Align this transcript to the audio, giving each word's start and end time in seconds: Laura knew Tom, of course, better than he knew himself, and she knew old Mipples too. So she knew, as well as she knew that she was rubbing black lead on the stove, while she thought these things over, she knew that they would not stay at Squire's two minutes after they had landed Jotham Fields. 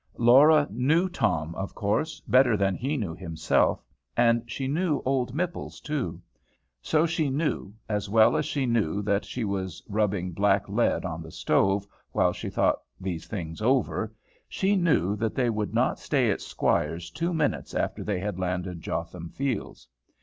Laura 0.17 0.65
knew 0.71 1.07
Tom, 1.07 1.53
of 1.53 1.75
course, 1.75 2.21
better 2.21 2.57
than 2.57 2.73
he 2.73 2.97
knew 2.97 3.13
himself, 3.13 3.83
and 4.17 4.41
she 4.49 4.67
knew 4.67 4.99
old 5.05 5.35
Mipples 5.35 5.79
too. 5.79 6.19
So 6.81 7.05
she 7.05 7.29
knew, 7.29 7.75
as 7.87 8.09
well 8.09 8.35
as 8.35 8.47
she 8.47 8.65
knew 8.65 9.03
that 9.03 9.25
she 9.25 9.43
was 9.45 9.83
rubbing 9.87 10.31
black 10.31 10.67
lead 10.67 11.05
on 11.05 11.21
the 11.21 11.29
stove, 11.29 11.85
while 12.13 12.33
she 12.33 12.49
thought 12.49 12.79
these 12.99 13.27
things 13.27 13.61
over, 13.61 14.11
she 14.49 14.75
knew 14.75 15.15
that 15.17 15.35
they 15.35 15.51
would 15.51 15.75
not 15.75 15.99
stay 15.99 16.31
at 16.31 16.41
Squire's 16.41 17.11
two 17.11 17.31
minutes 17.31 17.75
after 17.75 18.03
they 18.03 18.19
had 18.19 18.39
landed 18.39 18.81
Jotham 18.81 19.29
Fields. 19.29 19.87